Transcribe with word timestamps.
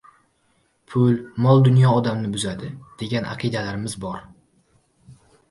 Pul, 0.93 1.11
mol-dunyo 1.45 1.91
odamni 1.97 2.31
buzadi, 2.37 2.71
degan 3.03 3.29
aqidalarimiz 3.35 3.97
bor? 4.09 4.27